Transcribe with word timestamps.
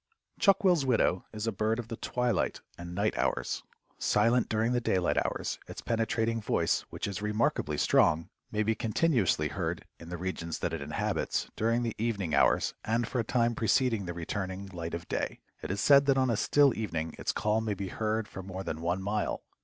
Chuck 0.39 0.63
will's 0.63 0.83
widow 0.83 1.25
is 1.31 1.45
a 1.45 1.51
bird 1.51 1.77
of 1.77 1.87
the 1.89 1.95
twilight 1.95 2.61
and 2.75 2.95
night 2.95 3.15
hours. 3.19 3.61
Silent 3.99 4.49
during 4.49 4.71
the 4.71 4.81
daylight 4.81 5.23
hours, 5.23 5.59
its 5.67 5.81
penetrating 5.83 6.41
voice, 6.41 6.81
which 6.89 7.07
is 7.07 7.21
remarkably 7.21 7.77
strong, 7.77 8.27
may 8.51 8.63
be 8.63 8.73
continuously 8.73 9.49
heard 9.49 9.85
in 9.99 10.09
the 10.09 10.17
regions 10.17 10.57
that 10.57 10.73
it 10.73 10.81
inhabits 10.81 11.51
during 11.55 11.83
the 11.83 11.93
evening 11.99 12.33
hours 12.33 12.73
and 12.83 13.07
for 13.07 13.19
a 13.19 13.23
time 13.23 13.53
preceding 13.53 14.05
the 14.07 14.13
returning 14.15 14.65
light 14.73 14.95
of 14.95 15.07
day. 15.07 15.39
It 15.61 15.69
is 15.69 15.79
said 15.79 16.07
that 16.07 16.17
on 16.17 16.31
a 16.31 16.35
still 16.35 16.75
evening 16.75 17.13
its 17.19 17.31
call 17.31 17.61
may 17.61 17.75
be 17.75 17.89
heard 17.89 18.27
for 18.27 18.41
more 18.41 18.63
than 18.63 18.81
one 18.81 19.03
mile. 19.03 19.43